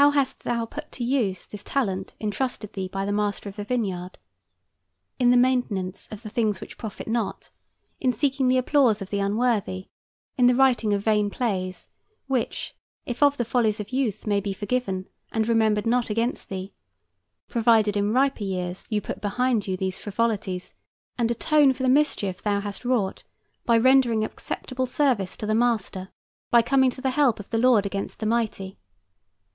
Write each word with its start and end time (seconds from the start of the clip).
How 0.00 0.12
hast 0.12 0.44
thou 0.44 0.64
put 0.64 0.92
to 0.92 1.02
use 1.02 1.44
this 1.44 1.64
talent 1.64 2.14
entrusted 2.20 2.74
thee 2.74 2.86
by 2.86 3.04
the 3.04 3.10
Master 3.10 3.48
of 3.48 3.56
the 3.56 3.64
vineyard? 3.64 4.16
In 5.18 5.32
the 5.32 5.36
maintenance 5.36 6.06
of 6.12 6.22
the 6.22 6.30
things 6.30 6.60
which 6.60 6.78
profit 6.78 7.08
not; 7.08 7.50
in 7.98 8.12
seeking 8.12 8.46
the 8.46 8.58
applause 8.58 9.02
of 9.02 9.10
the 9.10 9.18
unworthy; 9.18 9.88
in 10.36 10.46
the 10.46 10.54
writing 10.54 10.92
of 10.94 11.02
vain 11.02 11.30
plays, 11.30 11.88
which, 12.28 12.76
if 13.06 13.24
of 13.24 13.38
the 13.38 13.44
follies 13.44 13.80
of 13.80 13.90
youth, 13.90 14.24
may 14.24 14.38
be 14.38 14.52
forgiven 14.52 15.08
and 15.32 15.48
remembered 15.48 15.84
not 15.84 16.10
against 16.10 16.48
thee, 16.48 16.72
provided 17.48 17.96
in 17.96 18.12
riper 18.12 18.44
years 18.44 18.86
you 18.90 19.00
put 19.00 19.20
behind 19.20 19.66
you 19.66 19.76
these 19.76 19.98
frivolities, 19.98 20.74
and 21.18 21.28
atone 21.28 21.72
for 21.72 21.82
the 21.82 21.88
mischief 21.88 22.40
thou 22.40 22.60
hast 22.60 22.84
wrought 22.84 23.24
by 23.64 23.76
rendering 23.76 24.24
acceptable 24.24 24.86
service 24.86 25.36
to 25.36 25.44
the 25.44 25.56
Master; 25.56 26.12
by 26.52 26.62
coming 26.62 26.88
to 26.90 27.00
the 27.00 27.10
help 27.10 27.40
of 27.40 27.50
the 27.50 27.58
Lord 27.58 27.84
against 27.84 28.20
the 28.20 28.26
mighty. 28.26 28.78